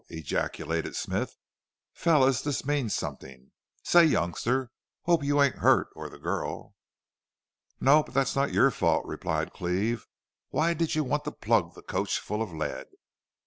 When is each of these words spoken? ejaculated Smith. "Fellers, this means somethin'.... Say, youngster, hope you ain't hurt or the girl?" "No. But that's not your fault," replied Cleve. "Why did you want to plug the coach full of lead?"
ejaculated 0.09 0.95
Smith. 0.95 1.37
"Fellers, 1.93 2.41
this 2.41 2.65
means 2.65 2.95
somethin'.... 2.95 3.51
Say, 3.83 4.03
youngster, 4.05 4.71
hope 5.03 5.23
you 5.23 5.39
ain't 5.39 5.57
hurt 5.59 5.89
or 5.95 6.09
the 6.09 6.17
girl?" 6.17 6.73
"No. 7.79 8.01
But 8.01 8.15
that's 8.15 8.35
not 8.35 8.51
your 8.51 8.71
fault," 8.71 9.05
replied 9.05 9.53
Cleve. 9.53 10.07
"Why 10.49 10.73
did 10.73 10.95
you 10.95 11.03
want 11.03 11.23
to 11.25 11.31
plug 11.31 11.75
the 11.75 11.83
coach 11.83 12.17
full 12.19 12.41
of 12.41 12.51
lead?" 12.51 12.87